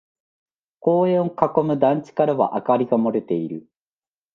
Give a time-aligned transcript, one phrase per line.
[0.79, 3.67] 公園を囲む団地からは明かりが漏れている。